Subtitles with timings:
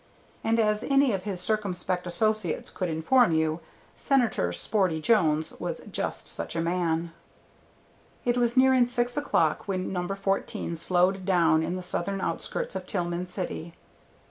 [0.43, 3.59] And as any of his circumspect associates could inform you,
[3.95, 7.13] Senator Sporty Jones was just such a man.
[8.25, 10.07] It was nearing six o'clock when No.
[10.07, 13.75] 14 slowed down in the southern outskirts of Tillman City.